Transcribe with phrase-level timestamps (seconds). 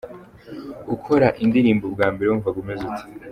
[0.95, 3.03] Ukora indirimbo bwa mbere wumvaga umeze ute?.